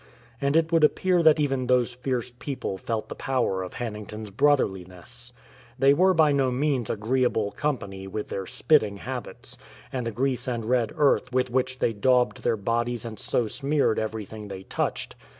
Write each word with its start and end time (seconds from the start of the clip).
And 0.41 0.55
it 0.57 0.71
would 0.71 0.83
appear 0.83 1.21
that 1.21 1.39
even 1.39 1.67
those 1.67 1.93
fierce 1.93 2.31
people 2.39 2.75
felt 2.79 3.07
the 3.07 3.13
power 3.13 3.61
of 3.61 3.75
Hannington's 3.75 4.31
brotherliness. 4.31 5.31
They 5.77 5.93
were 5.93 6.15
by 6.15 6.31
no 6.31 6.49
means 6.49 6.89
agreeable 6.89 7.51
company, 7.51 8.07
with 8.07 8.29
their 8.29 8.47
spitting 8.47 8.97
habits, 8.97 9.59
and 9.93 10.07
the 10.07 10.11
grease 10.11 10.47
and 10.47 10.65
red 10.65 10.91
earth 10.97 11.31
with 11.31 11.51
which 11.51 11.77
they 11.77 11.93
daubed 11.93 12.41
their 12.41 12.57
bodies 12.57 13.05
and 13.05 13.19
so 13.19 13.45
smeared 13.45 13.99
everything 13.99 14.47
they 14.47 14.63
touched. 14.63 15.15